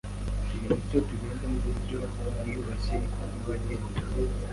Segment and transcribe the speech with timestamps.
[0.51, 1.97] Nimucyo tugende mu buryo
[2.37, 4.01] bwiyubashye v nk abagenda